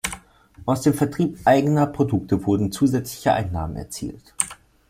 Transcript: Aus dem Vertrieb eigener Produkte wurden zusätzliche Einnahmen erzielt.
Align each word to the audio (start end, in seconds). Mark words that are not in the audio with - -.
Aus 0.65 0.81
dem 0.81 0.95
Vertrieb 0.95 1.41
eigener 1.45 1.85
Produkte 1.85 2.43
wurden 2.47 2.71
zusätzliche 2.71 3.33
Einnahmen 3.33 3.75
erzielt. 3.75 4.33